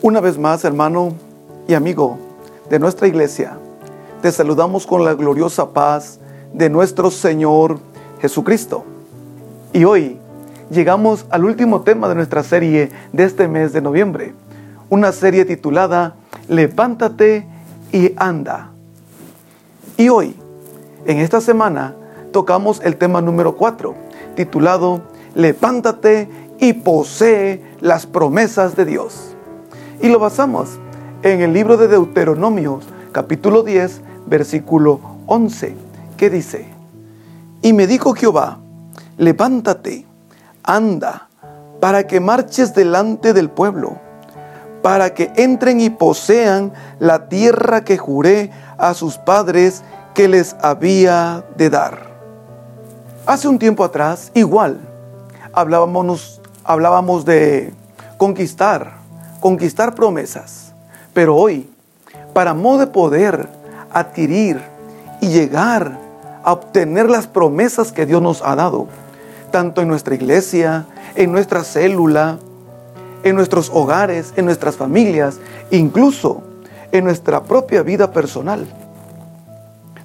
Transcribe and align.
Una 0.00 0.20
vez 0.20 0.38
más, 0.38 0.64
hermano 0.64 1.14
y 1.66 1.74
amigo 1.74 2.18
de 2.70 2.78
nuestra 2.78 3.08
iglesia, 3.08 3.58
te 4.22 4.30
saludamos 4.30 4.86
con 4.86 5.04
la 5.04 5.14
gloriosa 5.14 5.70
paz 5.70 6.20
de 6.52 6.70
nuestro 6.70 7.10
Señor 7.10 7.80
Jesucristo. 8.20 8.84
Y 9.72 9.82
hoy 9.82 10.16
llegamos 10.70 11.26
al 11.30 11.44
último 11.44 11.80
tema 11.80 12.08
de 12.08 12.14
nuestra 12.14 12.44
serie 12.44 12.90
de 13.12 13.24
este 13.24 13.48
mes 13.48 13.72
de 13.72 13.82
noviembre, 13.82 14.34
una 14.88 15.10
serie 15.10 15.44
titulada 15.44 16.14
Levántate 16.46 17.48
y 17.90 18.12
anda. 18.16 18.70
Y 19.96 20.10
hoy, 20.10 20.36
en 21.06 21.18
esta 21.18 21.40
semana, 21.40 21.96
tocamos 22.30 22.80
el 22.84 22.98
tema 22.98 23.20
número 23.20 23.56
4, 23.56 23.96
titulado 24.36 25.02
Levántate 25.34 26.30
y 26.60 26.74
posee 26.74 27.64
las 27.80 28.06
promesas 28.06 28.76
de 28.76 28.84
Dios. 28.84 29.34
Y 30.00 30.08
lo 30.08 30.20
basamos 30.20 30.78
en 31.24 31.40
el 31.40 31.52
libro 31.52 31.76
de 31.76 31.88
Deuteronomios, 31.88 32.84
capítulo 33.10 33.64
10, 33.64 34.00
versículo 34.26 35.00
11, 35.26 35.74
que 36.16 36.30
dice, 36.30 36.68
Y 37.62 37.72
me 37.72 37.88
dijo 37.88 38.14
Jehová, 38.14 38.58
levántate, 39.16 40.06
anda, 40.62 41.28
para 41.80 42.06
que 42.06 42.20
marches 42.20 42.74
delante 42.74 43.32
del 43.32 43.50
pueblo, 43.50 43.98
para 44.82 45.14
que 45.14 45.32
entren 45.34 45.80
y 45.80 45.90
posean 45.90 46.72
la 47.00 47.28
tierra 47.28 47.84
que 47.84 47.98
juré 47.98 48.52
a 48.76 48.94
sus 48.94 49.18
padres 49.18 49.82
que 50.14 50.28
les 50.28 50.54
había 50.62 51.44
de 51.56 51.70
dar. 51.70 52.06
Hace 53.26 53.48
un 53.48 53.58
tiempo 53.58 53.82
atrás, 53.82 54.30
igual, 54.34 54.78
hablábamos, 55.52 56.40
hablábamos 56.62 57.24
de 57.24 57.74
conquistar, 58.16 58.97
conquistar 59.40 59.94
promesas. 59.94 60.72
Pero 61.14 61.36
hoy, 61.36 61.68
para 62.32 62.54
modo 62.54 62.78
de 62.78 62.86
poder 62.88 63.48
adquirir 63.92 64.60
y 65.20 65.28
llegar 65.28 65.98
a 66.44 66.52
obtener 66.52 67.10
las 67.10 67.26
promesas 67.26 67.92
que 67.92 68.06
Dios 68.06 68.22
nos 68.22 68.42
ha 68.42 68.54
dado, 68.56 68.86
tanto 69.50 69.82
en 69.82 69.88
nuestra 69.88 70.14
iglesia, 70.14 70.86
en 71.14 71.32
nuestra 71.32 71.64
célula, 71.64 72.38
en 73.22 73.34
nuestros 73.34 73.70
hogares, 73.70 74.32
en 74.36 74.44
nuestras 74.44 74.76
familias, 74.76 75.38
incluso 75.70 76.42
en 76.92 77.04
nuestra 77.04 77.42
propia 77.42 77.82
vida 77.82 78.12
personal. 78.12 78.66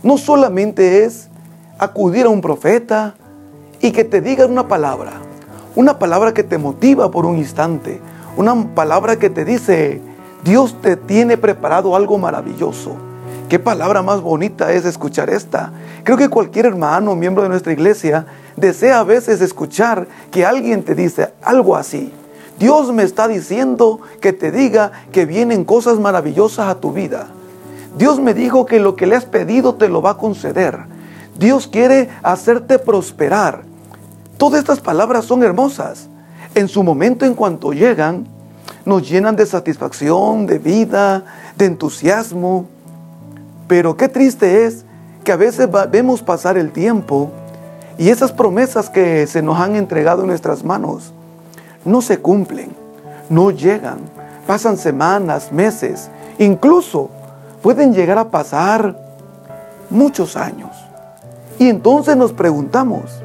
No 0.02 0.18
solamente 0.18 1.06
es 1.06 1.28
acudir 1.78 2.26
a 2.26 2.30
un 2.30 2.42
profeta 2.42 3.16
y 3.80 3.92
que 3.92 4.04
te 4.04 4.22
diga 4.22 4.46
una 4.46 4.68
palabra, 4.68 5.14
una 5.76 6.00
palabra 6.00 6.34
que 6.34 6.44
te 6.44 6.58
motiva 6.58 7.12
por 7.12 7.26
un 7.26 7.38
instante, 7.38 8.02
una 8.36 8.76
palabra 8.76 9.18
que 9.18 9.30
te 9.30 9.46
dice, 9.46 10.02
Dios 10.44 10.82
te 10.82 10.98
tiene 10.98 11.38
preparado 11.38 11.96
algo 11.96 12.18
maravilloso. 12.18 12.96
Qué 13.50 13.60
palabra 13.60 14.02
más 14.02 14.22
bonita 14.22 14.72
es 14.72 14.86
escuchar 14.86 15.30
esta. 15.30 15.72
Creo 16.04 16.18
que 16.18 16.30
cualquier 16.30 16.66
hermano, 16.66 17.16
miembro 17.16 17.44
de 17.44 17.50
nuestra 17.50 17.72
iglesia, 17.72 18.26
desea 18.56 19.00
a 19.00 19.04
veces 19.04 19.42
escuchar 19.42 20.08
que 20.32 20.46
alguien 20.46 20.84
te 20.84 20.96
dice 20.96 21.34
algo 21.42 21.76
así. 21.76 22.12
Dios 22.58 22.92
me 22.92 23.04
está 23.04 23.28
diciendo 23.28 24.00
que 24.22 24.34
te 24.34 24.52
diga 24.52 24.92
que 25.12 25.26
vienen 25.26 25.66
cosas 25.66 26.00
maravillosas 26.00 26.68
a 26.68 26.80
tu 26.80 26.92
vida. 26.92 27.28
Dios 27.98 28.20
me 28.20 28.34
dijo 28.34 28.66
que 28.66 28.80
lo 28.80 28.96
que 28.96 29.06
le 29.06 29.16
has 29.16 29.26
pedido 29.26 29.76
te 29.76 29.88
lo 29.88 30.02
va 30.02 30.12
a 30.12 30.18
conceder. 30.18 30.80
Dios 31.38 31.68
quiere 31.68 32.10
hacerte 32.24 32.80
prosperar. 32.80 33.64
Todas 34.38 34.60
estas 34.60 34.80
palabras 34.80 35.26
son 35.26 35.44
hermosas. 35.44 36.10
En 36.56 36.68
su 36.68 36.84
momento, 36.84 37.26
en 37.26 37.34
cuanto 37.34 37.74
llegan, 37.74 38.28
nos 38.86 39.10
llenan 39.10 39.36
de 39.36 39.46
satisfacción, 39.46 40.46
de 40.46 40.60
vida, 40.60 41.24
de 41.58 41.66
entusiasmo. 41.66 42.68
Pero 43.68 43.98
qué 43.98 44.08
triste 44.08 44.66
es 44.66 44.86
que 45.24 45.32
a 45.32 45.36
veces 45.36 45.68
vemos 45.90 46.22
pasar 46.22 46.58
el 46.58 46.72
tiempo 46.72 47.32
y 47.98 48.10
esas 48.10 48.32
promesas 48.32 48.90
que 48.90 49.26
se 49.26 49.42
nos 49.42 49.60
han 49.60 49.76
entregado 49.76 50.22
en 50.22 50.28
nuestras 50.28 50.64
manos 50.64 51.14
no 51.86 52.02
se 52.02 52.20
cumplen, 52.20 52.76
no 53.30 53.52
llegan. 53.52 54.00
Pasan 54.46 54.78
semanas, 54.78 55.52
meses, 55.52 56.10
incluso 56.38 57.10
pueden 57.62 57.94
llegar 57.94 58.18
a 58.18 58.30
pasar 58.30 58.98
muchos 59.90 60.36
años. 60.36 60.72
Y 61.58 61.70
entonces 61.70 62.18
nos 62.18 62.34
preguntamos, 62.34 63.23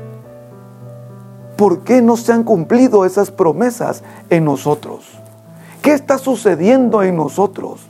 ¿por 1.58 1.80
qué 1.80 2.00
no 2.00 2.16
se 2.16 2.32
han 2.32 2.44
cumplido 2.44 3.04
esas 3.04 3.32
promesas 3.32 4.04
en 4.30 4.44
nosotros? 4.44 5.04
¿Qué 5.82 5.90
está 5.92 6.16
sucediendo 6.16 7.02
en 7.02 7.16
nosotros? 7.16 7.80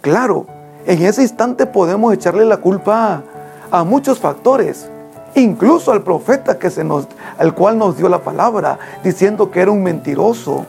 Claro, 0.00 0.46
en 0.84 1.00
ese 1.00 1.22
instante 1.22 1.64
podemos 1.64 2.12
echarle 2.12 2.44
la 2.44 2.56
culpa 2.56 3.22
a, 3.70 3.84
muchos 3.84 4.18
factores, 4.18 4.90
incluso 5.36 5.92
al 5.92 6.02
profeta 6.02 6.58
que 6.58 6.70
se 6.70 6.82
nos, 6.82 7.06
al 7.38 7.54
cual 7.54 7.78
nos 7.78 7.96
dio 7.96 8.08
la 8.08 8.18
palabra, 8.18 8.80
diciendo 9.04 9.48
que 9.52 9.60
era 9.60 9.70
un 9.70 9.84
mentiroso, 9.84 10.66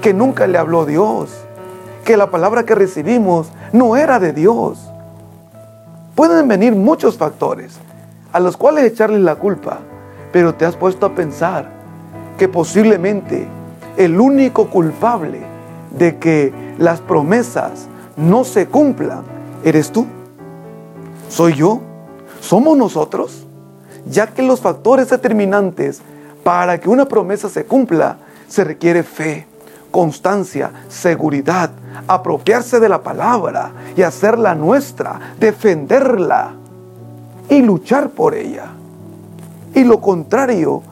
que 0.00 0.14
nunca 0.14 0.46
le 0.46 0.58
habló 0.58 0.86
Dios, 0.86 1.30
que 2.04 2.16
la 2.16 2.30
palabra 2.30 2.62
que 2.62 2.76
recibimos 2.76 3.48
no 3.72 3.96
era 3.96 4.20
de 4.20 4.32
Dios. 4.32 4.92
Pueden 6.14 6.46
venir 6.46 6.76
muchos 6.76 7.18
factores 7.18 7.74
a 8.32 8.38
los 8.38 8.56
cuales 8.56 8.84
echarle 8.84 9.18
la 9.18 9.34
culpa, 9.34 9.80
pero 10.34 10.52
te 10.52 10.66
has 10.66 10.74
puesto 10.74 11.06
a 11.06 11.14
pensar 11.14 11.70
que 12.36 12.48
posiblemente 12.48 13.46
el 13.96 14.18
único 14.18 14.68
culpable 14.68 15.38
de 15.96 16.18
que 16.18 16.52
las 16.76 17.00
promesas 17.00 17.86
no 18.16 18.42
se 18.42 18.66
cumplan 18.66 19.22
eres 19.62 19.92
tú. 19.92 20.06
¿Soy 21.28 21.54
yo? 21.54 21.80
¿Somos 22.40 22.76
nosotros? 22.76 23.46
Ya 24.10 24.26
que 24.26 24.42
los 24.42 24.60
factores 24.60 25.08
determinantes 25.08 26.02
para 26.42 26.80
que 26.80 26.88
una 26.88 27.04
promesa 27.04 27.48
se 27.48 27.64
cumpla 27.64 28.16
se 28.48 28.64
requiere 28.64 29.04
fe, 29.04 29.46
constancia, 29.92 30.72
seguridad, 30.88 31.70
apropiarse 32.08 32.80
de 32.80 32.88
la 32.88 33.04
palabra 33.04 33.70
y 33.96 34.02
hacerla 34.02 34.56
nuestra, 34.56 35.36
defenderla 35.38 36.54
y 37.48 37.62
luchar 37.62 38.10
por 38.10 38.34
ella. 38.34 38.72
Y 39.74 39.84
lo 39.84 40.00
contrario 40.00 40.82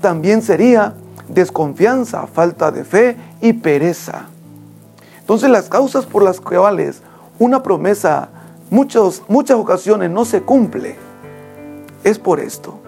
también 0.00 0.42
sería 0.42 0.94
desconfianza, 1.28 2.26
falta 2.26 2.70
de 2.70 2.84
fe 2.84 3.16
y 3.40 3.52
pereza. 3.52 4.26
Entonces 5.20 5.50
las 5.50 5.68
causas 5.68 6.06
por 6.06 6.22
las 6.22 6.40
cuales 6.40 7.02
una 7.38 7.62
promesa 7.62 8.28
muchas, 8.70 9.22
muchas 9.28 9.58
ocasiones 9.58 10.10
no 10.10 10.24
se 10.24 10.42
cumple 10.42 10.96
es 12.04 12.18
por 12.18 12.40
esto. 12.40 12.78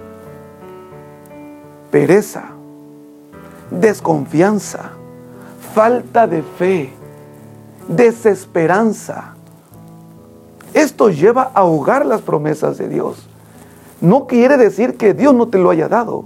Pereza, 1.91 2.45
desconfianza, 3.71 4.91
falta 5.75 6.27
de 6.27 6.43
fe, 6.43 6.93
desesperanza. 7.89 9.35
Esto 10.73 11.11
lleva 11.11 11.51
a 11.55 11.61
ahogar 11.61 12.07
las 12.07 12.23
promesas 12.23 12.79
de 12.79 12.89
Dios. 12.89 13.29
No 14.03 14.27
quiere 14.27 14.57
decir 14.57 14.97
que 14.97 15.15
Dios 15.15 15.33
no 15.33 15.47
te 15.47 15.59
lo 15.59 15.71
haya 15.71 15.89
dado, 15.89 16.25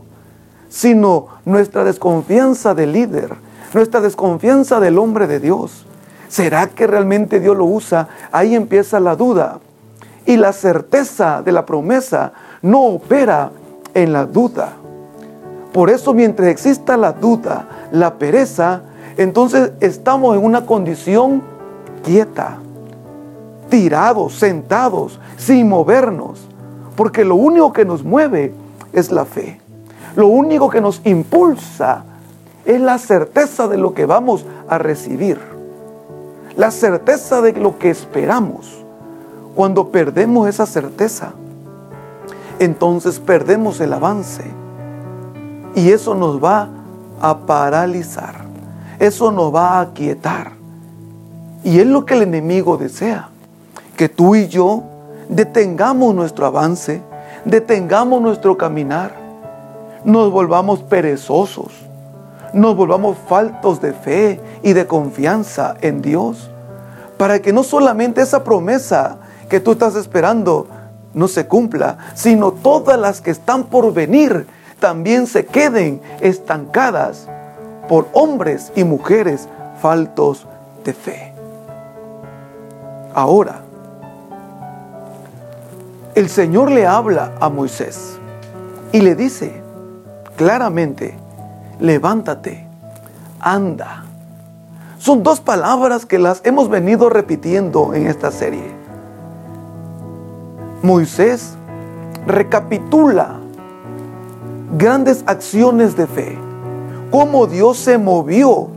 sino 0.70 1.26
nuestra 1.44 1.84
desconfianza 1.84 2.74
del 2.74 2.92
líder, 2.92 3.34
nuestra 3.74 4.00
desconfianza 4.00 4.80
del 4.80 4.98
hombre 4.98 5.26
de 5.26 5.40
Dios. 5.40 5.84
¿Será 6.28 6.68
que 6.68 6.86
realmente 6.86 7.38
Dios 7.38 7.54
lo 7.54 7.66
usa? 7.66 8.08
Ahí 8.32 8.54
empieza 8.54 8.98
la 8.98 9.14
duda. 9.14 9.60
Y 10.24 10.38
la 10.38 10.54
certeza 10.54 11.42
de 11.42 11.52
la 11.52 11.66
promesa 11.66 12.32
no 12.62 12.82
opera 12.82 13.50
en 13.92 14.14
la 14.14 14.24
duda. 14.24 14.72
Por 15.74 15.90
eso 15.90 16.14
mientras 16.14 16.48
exista 16.48 16.96
la 16.96 17.12
duda, 17.12 17.68
la 17.92 18.14
pereza, 18.14 18.80
entonces 19.18 19.72
estamos 19.80 20.34
en 20.34 20.42
una 20.42 20.64
condición 20.64 21.42
quieta, 22.02 22.56
tirados, 23.68 24.34
sentados, 24.34 25.20
sin 25.36 25.68
movernos, 25.68 26.40
porque 26.96 27.24
lo 27.24 27.34
único 27.34 27.72
que 27.72 27.84
nos 27.84 28.02
mueve 28.02 28.52
es 28.92 29.10
la 29.10 29.24
fe. 29.24 29.60
Lo 30.16 30.28
único 30.28 30.70
que 30.70 30.80
nos 30.80 31.00
impulsa 31.04 32.04
es 32.64 32.80
la 32.80 32.98
certeza 32.98 33.68
de 33.68 33.76
lo 33.76 33.94
que 33.94 34.06
vamos 34.06 34.44
a 34.68 34.78
recibir, 34.78 35.38
la 36.56 36.70
certeza 36.70 37.42
de 37.42 37.52
lo 37.52 37.78
que 37.78 37.90
esperamos. 37.90 38.82
Cuando 39.54 39.88
perdemos 39.88 40.48
esa 40.48 40.66
certeza, 40.66 41.32
entonces 42.58 43.20
perdemos 43.20 43.80
el 43.80 43.92
avance 43.92 44.44
y 45.74 45.90
eso 45.90 46.14
nos 46.14 46.42
va 46.42 46.68
a 47.20 47.38
paralizar. 47.38 48.46
Eso 48.98 49.30
nos 49.30 49.54
va 49.54 49.72
a 49.72 49.80
aquietar. 49.82 50.52
Y 51.62 51.80
es 51.80 51.86
lo 51.86 52.06
que 52.06 52.14
el 52.14 52.22
enemigo 52.22 52.76
desea. 52.76 53.28
Que 53.96 54.08
tú 54.08 54.34
y 54.34 54.48
yo 54.48 54.82
detengamos 55.28 56.14
nuestro 56.14 56.46
avance, 56.46 57.02
detengamos 57.44 58.20
nuestro 58.20 58.56
caminar, 58.56 59.12
nos 60.04 60.30
volvamos 60.30 60.82
perezosos, 60.82 61.72
nos 62.52 62.76
volvamos 62.76 63.16
faltos 63.28 63.80
de 63.80 63.92
fe 63.92 64.40
y 64.62 64.72
de 64.72 64.86
confianza 64.86 65.76
en 65.80 66.02
Dios. 66.02 66.50
Para 67.18 67.40
que 67.40 67.52
no 67.52 67.62
solamente 67.62 68.20
esa 68.20 68.44
promesa 68.44 69.16
que 69.48 69.60
tú 69.60 69.72
estás 69.72 69.96
esperando 69.96 70.66
no 71.14 71.28
se 71.28 71.46
cumpla, 71.46 71.98
sino 72.14 72.52
todas 72.52 72.98
las 72.98 73.20
que 73.20 73.30
están 73.30 73.64
por 73.64 73.92
venir 73.92 74.46
también 74.78 75.26
se 75.26 75.46
queden 75.46 76.02
estancadas 76.20 77.28
por 77.88 78.08
hombres 78.12 78.72
y 78.76 78.84
mujeres 78.84 79.48
faltos 79.80 80.46
de 80.84 80.92
fe. 80.92 81.32
Ahora, 83.14 83.62
el 86.16 86.30
Señor 86.30 86.70
le 86.70 86.86
habla 86.86 87.32
a 87.40 87.50
Moisés 87.50 88.18
y 88.90 89.02
le 89.02 89.14
dice 89.14 89.62
claramente, 90.34 91.14
levántate, 91.78 92.66
anda. 93.38 94.02
Son 94.98 95.22
dos 95.22 95.40
palabras 95.40 96.06
que 96.06 96.18
las 96.18 96.40
hemos 96.44 96.70
venido 96.70 97.10
repitiendo 97.10 97.92
en 97.92 98.06
esta 98.06 98.30
serie. 98.30 98.64
Moisés 100.82 101.52
recapitula 102.26 103.36
grandes 104.78 105.22
acciones 105.26 105.96
de 105.96 106.06
fe, 106.06 106.38
cómo 107.10 107.46
Dios 107.46 107.76
se 107.76 107.98
movió 107.98 108.68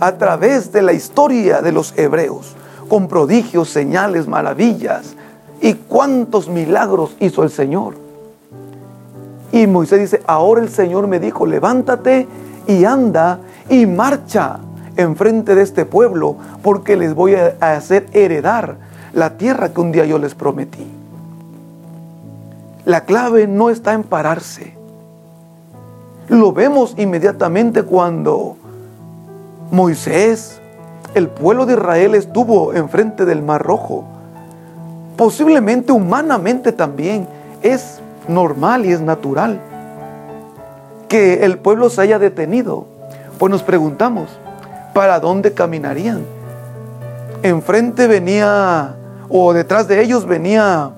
a 0.00 0.12
través 0.12 0.70
de 0.70 0.82
la 0.82 0.92
historia 0.92 1.62
de 1.62 1.72
los 1.72 1.96
hebreos, 1.96 2.54
con 2.90 3.08
prodigios, 3.08 3.70
señales, 3.70 4.28
maravillas, 4.28 5.16
y 5.60 5.74
cuántos 5.74 6.48
milagros 6.48 7.16
hizo 7.20 7.42
el 7.42 7.50
Señor. 7.50 7.94
Y 9.52 9.66
Moisés 9.66 10.00
dice, 10.00 10.22
ahora 10.26 10.60
el 10.62 10.68
Señor 10.68 11.06
me 11.06 11.20
dijo, 11.20 11.46
levántate 11.46 12.26
y 12.66 12.84
anda 12.84 13.38
y 13.68 13.86
marcha 13.86 14.58
enfrente 14.96 15.54
de 15.54 15.62
este 15.62 15.84
pueblo, 15.84 16.36
porque 16.62 16.96
les 16.96 17.14
voy 17.14 17.34
a 17.34 17.54
hacer 17.60 18.06
heredar 18.12 18.76
la 19.12 19.36
tierra 19.36 19.72
que 19.72 19.80
un 19.80 19.92
día 19.92 20.04
yo 20.04 20.18
les 20.18 20.34
prometí. 20.34 20.86
La 22.84 23.04
clave 23.04 23.46
no 23.46 23.70
está 23.70 23.92
en 23.94 24.02
pararse. 24.02 24.74
Lo 26.28 26.52
vemos 26.52 26.94
inmediatamente 26.98 27.82
cuando 27.82 28.56
Moisés, 29.70 30.60
el 31.14 31.28
pueblo 31.28 31.66
de 31.66 31.74
Israel 31.74 32.14
estuvo 32.14 32.72
enfrente 32.74 33.24
del 33.24 33.42
Mar 33.42 33.62
Rojo. 33.62 34.04
Posiblemente 35.16 35.92
humanamente 35.92 36.72
también 36.72 37.28
es 37.62 38.00
normal 38.26 38.84
y 38.84 38.92
es 38.92 39.00
natural 39.00 39.60
que 41.08 41.44
el 41.44 41.58
pueblo 41.58 41.88
se 41.88 42.02
haya 42.02 42.18
detenido. 42.18 42.86
Pues 43.38 43.50
nos 43.50 43.62
preguntamos, 43.62 44.28
¿para 44.92 45.20
dónde 45.20 45.52
caminarían? 45.52 46.24
Enfrente 47.42 48.08
venía, 48.08 48.96
o 49.28 49.52
detrás 49.52 49.86
de 49.86 50.02
ellos 50.02 50.26
venía 50.26 50.90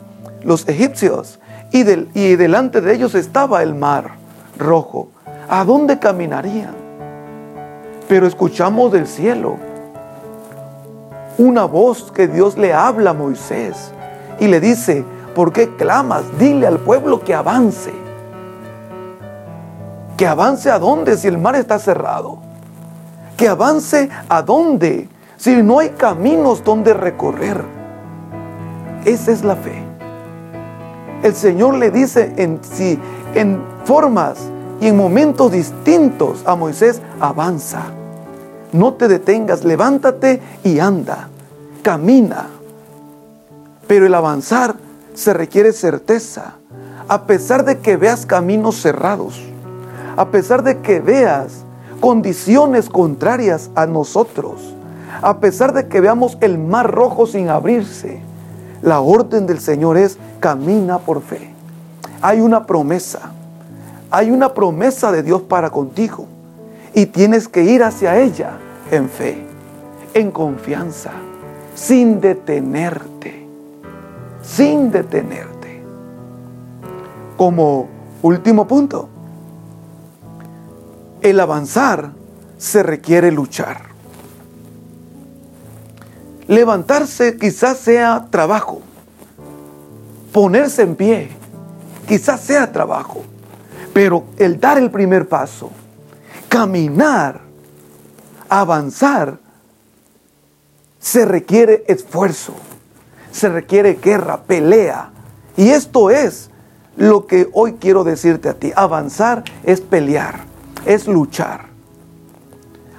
los 0.43 0.67
egipcios, 0.69 1.39
y, 1.71 1.81
y 2.15 2.37
delante 2.37 2.81
de 2.81 2.95
ellos 2.95 3.15
estaba 3.15 3.63
el 3.63 3.75
mar 3.75 4.13
rojo. 4.59 5.09
¿A 5.49 5.65
dónde 5.65 5.99
caminarían? 5.99 6.75
Pero 8.09 8.27
escuchamos 8.27 8.93
del 8.93 9.07
cielo 9.07 9.57
una 11.39 11.67
voz 11.67 12.11
que 12.13 12.29
Dios 12.29 12.57
le 12.57 12.73
habla 12.73 13.11
a 13.11 13.13
Moisés 13.13 13.93
y 14.39 14.49
le 14.49 14.61
dice, 14.61 15.05
¿por 15.35 15.53
qué 15.53 15.75
clamas? 15.77 16.25
Dile 16.39 16.67
al 16.67 16.79
pueblo 16.79 17.21
que 17.21 17.35
avance. 17.35 17.93
¿Que 20.17 20.27
avance 20.27 20.71
a 20.71 20.79
dónde 20.79 21.17
si 21.17 21.29
el 21.29 21.39
mar 21.39 21.57
está 21.57 21.79
cerrado? 21.79 22.39
¿Que 23.37 23.49
avance 23.49 24.09
a 24.29 24.43
dónde 24.43 25.09
si 25.37 25.63
no 25.63 25.81
hay 25.81 25.91
caminos 25.91 26.65
donde 26.65 26.95
recorrer? 26.95 27.63
Esa 29.05 29.31
es 29.31 29.45
la 29.45 29.57
fe. 29.57 29.83
El 31.23 31.35
Señor 31.35 31.75
le 31.75 31.91
dice 31.91 32.33
en, 32.37 32.61
sí, 32.63 32.99
en 33.35 33.63
formas 33.85 34.39
y 34.81 34.89
en 34.89 34.97
momentos 34.97 35.53
distintos 35.53 36.43
a 36.47 36.55
Moisés, 36.57 37.01
avanza. 37.21 37.83
No 38.73 38.95
te 38.95 39.09
detengas, 39.09 39.65
levántate 39.65 40.41
y 40.65 40.79
anda. 40.79 41.29
Camina. 41.83 42.56
Pero 43.87 44.07
el 44.07 44.15
avanzar 44.15 44.77
se 45.15 45.33
requiere 45.33 45.73
certeza. 45.73 46.55
A 47.09 47.27
pesar 47.27 47.65
de 47.65 47.79
que 47.79 47.97
veas 47.97 48.27
caminos 48.27 48.81
cerrados, 48.81 49.41
a 50.17 50.29
pesar 50.31 50.63
de 50.65 50.79
que 50.79 51.01
veas 51.01 51.65
condiciones 52.01 52.89
contrarias 52.89 53.71
a 53.77 53.87
nosotros, 53.87 54.75
a 55.23 55.39
pesar 55.39 55.73
de 55.73 55.87
que 55.87 56.01
veamos 56.01 56.37
el 56.41 56.59
mar 56.59 56.91
rojo 56.91 57.27
sin 57.27 57.49
abrirse, 57.49 58.21
la 58.83 59.01
orden 59.01 59.47
del 59.47 59.61
Señor 59.61 59.97
es 59.97 60.19
camina 60.41 60.99
por 60.99 61.23
fe. 61.23 61.53
Hay 62.23 62.41
una 62.41 62.67
promesa, 62.67 63.31
hay 64.11 64.31
una 64.31 64.53
promesa 64.53 65.13
de 65.13 65.23
Dios 65.23 65.43
para 65.43 65.71
contigo 65.71 66.27
y 66.93 67.07
tienes 67.07 67.47
que 67.47 67.63
ir 67.63 67.85
hacia 67.85 68.19
ella 68.19 68.59
en 68.91 69.09
fe, 69.09 69.47
en 70.13 70.33
confianza, 70.33 71.13
sin 71.75 72.21
detenerte 72.21 73.46
sin 74.47 74.91
detenerte. 74.91 75.83
Como 77.37 77.89
último 78.23 78.67
punto, 78.67 79.09
el 81.21 81.41
avanzar 81.41 82.13
se 82.57 82.83
requiere 82.83 83.33
luchar. 83.33 83.83
Levantarse 86.47 87.37
quizás 87.37 87.79
sea 87.79 88.29
trabajo. 88.31 88.81
Ponerse 90.33 90.83
en 90.83 90.95
pie 90.95 91.31
quizás 92.07 92.41
sea 92.41 92.71
trabajo. 92.71 93.23
Pero 93.93 94.25
el 94.37 94.61
dar 94.61 94.79
el 94.79 94.91
primer 94.91 95.29
paso, 95.29 95.71
caminar, 96.49 97.41
avanzar, 98.49 99.39
se 101.01 101.25
requiere 101.25 101.85
esfuerzo 101.89 102.55
se 103.37 103.49
requiere 103.51 103.99
guerra, 104.03 104.43
pelea. 104.43 105.11
Y 105.57 105.69
esto 105.69 106.11
es 106.11 106.51
lo 106.97 107.27
que 107.27 107.49
hoy 107.53 107.75
quiero 107.75 108.03
decirte 108.03 108.49
a 108.49 108.55
ti. 108.55 108.73
Avanzar 108.75 109.45
es 109.63 109.81
pelear, 109.81 110.41
es 110.87 111.07
luchar. 111.07 111.67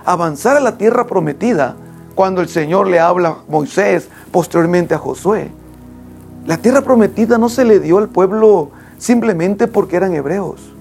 Avanzar 0.06 0.56
a 0.56 0.62
la 0.62 0.78
tierra 0.78 1.08
prometida, 1.08 1.76
cuando 2.14 2.42
el 2.42 2.50
Señor 2.50 2.88
le 2.88 3.00
habla 3.00 3.30
a 3.30 3.38
Moisés, 3.50 4.10
posteriormente 4.32 4.94
a 4.94 5.00
Josué. 5.00 5.52
La 6.46 6.58
tierra 6.58 6.82
prometida 6.82 7.38
no 7.38 7.50
se 7.50 7.66
le 7.66 7.80
dio 7.80 7.98
al 7.98 8.10
pueblo 8.10 8.70
simplemente 8.98 9.68
porque 9.68 9.98
eran 9.98 10.14
hebreos. 10.14 10.74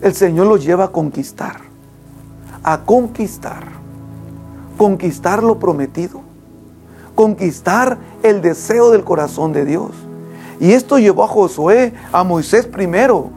El 0.00 0.14
Señor 0.14 0.46
los 0.46 0.64
lleva 0.64 0.84
a 0.84 0.88
conquistar, 0.88 1.60
a 2.62 2.82
conquistar, 2.82 3.64
conquistar 4.76 5.42
lo 5.42 5.58
prometido 5.58 6.25
conquistar 7.16 7.98
el 8.22 8.40
deseo 8.40 8.92
del 8.92 9.02
corazón 9.02 9.52
de 9.52 9.64
Dios. 9.64 9.90
Y 10.60 10.72
esto 10.72 10.98
llevó 10.98 11.24
a 11.24 11.28
Josué, 11.28 11.92
a 12.12 12.22
Moisés 12.22 12.66
primero, 12.66 13.30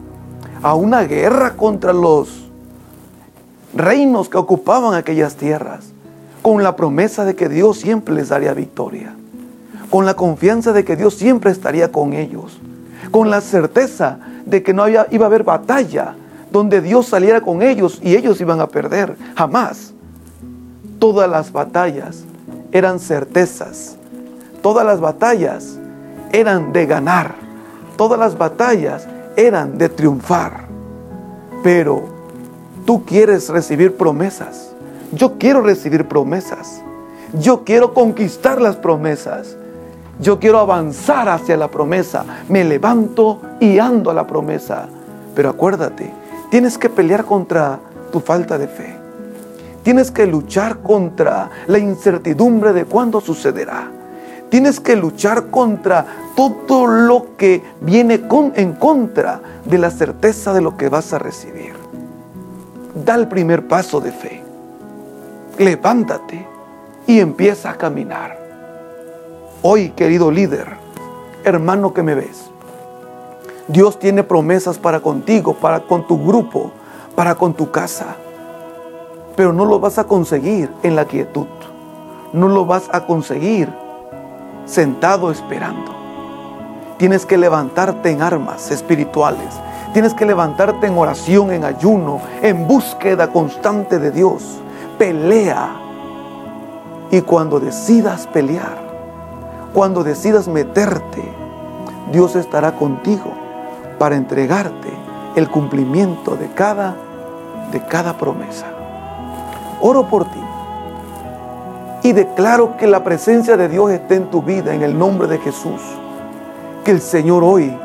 a 0.61 0.75
una 0.75 1.01
guerra 1.03 1.55
contra 1.55 1.93
los 1.93 2.49
reinos 3.73 4.29
que 4.29 4.37
ocupaban 4.37 4.93
aquellas 4.93 5.35
tierras, 5.35 5.85
con 6.43 6.61
la 6.61 6.75
promesa 6.75 7.25
de 7.25 7.35
que 7.35 7.49
Dios 7.49 7.79
siempre 7.79 8.13
les 8.13 8.29
daría 8.29 8.53
victoria, 8.53 9.15
con 9.89 10.05
la 10.05 10.13
confianza 10.13 10.73
de 10.73 10.85
que 10.85 10.95
Dios 10.95 11.15
siempre 11.15 11.51
estaría 11.51 11.91
con 11.91 12.13
ellos, 12.13 12.59
con 13.11 13.29
la 13.29 13.41
certeza 13.41 14.19
de 14.45 14.61
que 14.61 14.73
no 14.73 14.83
había, 14.83 15.07
iba 15.09 15.25
a 15.25 15.27
haber 15.27 15.43
batalla 15.43 16.15
donde 16.51 16.81
Dios 16.81 17.07
saliera 17.07 17.41
con 17.41 17.61
ellos 17.61 17.99
y 18.01 18.15
ellos 18.15 18.41
iban 18.41 18.59
a 18.59 18.67
perder, 18.67 19.15
jamás. 19.35 19.93
Todas 20.97 21.29
las 21.29 21.51
batallas 21.51 22.25
eran 22.71 22.99
certezas. 22.99 23.95
Todas 24.61 24.85
las 24.85 24.99
batallas 24.99 25.79
eran 26.31 26.73
de 26.73 26.85
ganar. 26.85 27.35
Todas 27.97 28.19
las 28.19 28.37
batallas 28.37 29.07
eran 29.35 29.77
de 29.77 29.89
triunfar. 29.89 30.65
Pero 31.63 32.03
tú 32.85 33.05
quieres 33.05 33.49
recibir 33.49 33.95
promesas. 33.95 34.71
Yo 35.11 35.37
quiero 35.37 35.61
recibir 35.61 36.07
promesas. 36.07 36.81
Yo 37.33 37.63
quiero 37.63 37.93
conquistar 37.93 38.61
las 38.61 38.75
promesas. 38.75 39.55
Yo 40.19 40.39
quiero 40.39 40.59
avanzar 40.59 41.29
hacia 41.29 41.57
la 41.57 41.69
promesa. 41.69 42.25
Me 42.49 42.63
levanto 42.63 43.41
y 43.59 43.79
ando 43.79 44.11
a 44.11 44.13
la 44.13 44.27
promesa. 44.27 44.87
Pero 45.35 45.49
acuérdate, 45.49 46.11
tienes 46.51 46.77
que 46.77 46.89
pelear 46.89 47.25
contra 47.25 47.79
tu 48.11 48.19
falta 48.19 48.57
de 48.57 48.67
fe. 48.67 48.98
Tienes 49.83 50.11
que 50.11 50.25
luchar 50.25 50.79
contra 50.79 51.49
la 51.67 51.79
incertidumbre 51.79 52.73
de 52.73 52.85
cuándo 52.85 53.21
sucederá. 53.21 53.91
Tienes 54.49 54.79
que 54.79 54.95
luchar 54.95 55.47
contra 55.47 56.05
todo 56.35 56.87
lo 56.87 57.37
que 57.37 57.61
viene 57.81 58.21
en 58.55 58.73
contra 58.73 59.41
de 59.65 59.77
la 59.77 59.91
certeza 59.91 60.53
de 60.53 60.61
lo 60.61 60.77
que 60.77 60.89
vas 60.89 61.13
a 61.13 61.19
recibir. 61.19 61.77
da 63.05 63.15
el 63.15 63.27
primer 63.27 63.67
paso 63.67 64.01
de 64.01 64.11
fe. 64.11 64.43
Levántate 65.57 66.45
y 67.07 67.19
empieza 67.19 67.69
a 67.71 67.75
caminar. 67.75 68.37
Hoy, 69.61 69.89
querido 69.89 70.31
líder, 70.31 70.67
hermano 71.43 71.93
que 71.93 72.03
me 72.03 72.15
ves, 72.15 72.49
Dios 73.67 73.99
tiene 73.99 74.23
promesas 74.23 74.77
para 74.77 74.99
contigo, 74.99 75.53
para 75.53 75.81
con 75.81 76.07
tu 76.07 76.17
grupo, 76.25 76.71
para 77.15 77.35
con 77.35 77.53
tu 77.53 77.69
casa. 77.71 78.15
Pero 79.39 79.53
no 79.53 79.63
lo 79.63 79.79
vas 79.79 79.97
a 79.97 80.03
conseguir 80.03 80.69
en 80.83 80.97
la 80.97 81.05
quietud. 81.05 81.47
No 82.33 82.49
lo 82.49 82.65
vas 82.65 82.89
a 82.91 83.05
conseguir 83.05 83.73
sentado 84.65 85.31
esperando. 85.31 85.93
Tienes 86.97 87.25
que 87.25 87.37
levantarte 87.37 88.09
en 88.11 88.21
armas 88.21 88.69
espirituales. 88.69 89.47
Tienes 89.93 90.13
que 90.13 90.25
levantarte 90.25 90.87
en 90.87 90.97
oración, 90.97 91.53
en 91.53 91.63
ayuno, 91.63 92.19
en 92.41 92.67
búsqueda 92.67 93.31
constante 93.31 93.97
de 93.97 94.11
Dios. 94.11 94.43
Pelea. 94.97 95.69
Y 97.09 97.21
cuando 97.21 97.61
decidas 97.61 98.27
pelear, 98.27 98.77
cuando 99.73 100.03
decidas 100.03 100.49
meterte, 100.49 101.23
Dios 102.11 102.35
estará 102.35 102.73
contigo 102.73 103.31
para 103.97 104.17
entregarte 104.17 104.89
el 105.37 105.47
cumplimiento 105.49 106.35
de 106.35 106.49
cada 106.49 106.93
de 107.71 107.81
cada 107.85 108.17
promesa. 108.17 108.65
Oro 109.81 110.07
por 110.07 110.25
ti 110.25 110.39
y 112.03 112.13
declaro 112.13 112.77
que 112.77 112.87
la 112.87 113.03
presencia 113.03 113.57
de 113.57 113.67
Dios 113.67 113.91
esté 113.91 114.15
en 114.15 114.29
tu 114.29 114.41
vida 114.41 114.73
en 114.73 114.83
el 114.83 114.97
nombre 114.97 115.27
de 115.27 115.37
Jesús. 115.39 115.81
Que 116.83 116.91
el 116.91 117.01
Señor 117.01 117.43
hoy 117.43 117.75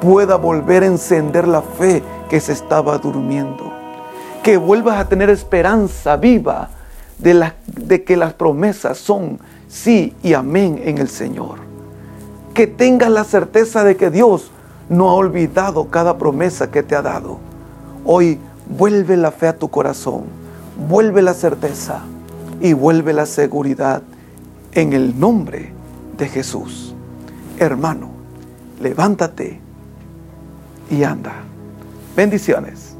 pueda 0.00 0.36
volver 0.36 0.82
a 0.82 0.86
encender 0.86 1.46
la 1.46 1.62
fe 1.62 2.02
que 2.28 2.40
se 2.40 2.52
estaba 2.52 2.98
durmiendo. 2.98 3.72
Que 4.42 4.56
vuelvas 4.56 4.98
a 4.98 5.08
tener 5.08 5.28
esperanza 5.28 6.16
viva 6.16 6.70
de, 7.18 7.52
de 7.66 8.04
que 8.04 8.16
las 8.16 8.32
promesas 8.32 8.98
son 8.98 9.38
sí 9.68 10.14
y 10.22 10.32
amén 10.32 10.80
en 10.84 10.98
el 10.98 11.08
Señor. 11.08 11.58
Que 12.54 12.66
tengas 12.66 13.10
la 13.10 13.24
certeza 13.24 13.84
de 13.84 13.96
que 13.96 14.10
Dios 14.10 14.50
no 14.88 15.10
ha 15.10 15.14
olvidado 15.14 15.90
cada 15.90 16.16
promesa 16.16 16.70
que 16.70 16.82
te 16.82 16.96
ha 16.96 17.02
dado. 17.02 17.38
Hoy 18.04 18.38
vuelve 18.68 19.16
la 19.16 19.30
fe 19.30 19.48
a 19.48 19.58
tu 19.58 19.68
corazón, 19.68 20.24
vuelve 20.76 21.22
la 21.22 21.34
certeza 21.34 22.02
y 22.60 22.72
vuelve 22.72 23.12
la 23.12 23.26
seguridad 23.26 24.02
en 24.72 24.92
el 24.92 25.18
nombre 25.18 25.72
de 26.16 26.28
Jesús. 26.28 26.94
Hermano, 27.58 28.10
levántate 28.80 29.60
y 30.90 31.02
anda. 31.02 31.34
Bendiciones. 32.16 32.95